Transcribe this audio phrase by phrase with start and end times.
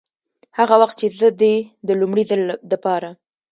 [0.59, 1.55] هغه وخت چې زه دې
[1.87, 3.09] د لومړي ځل دپاره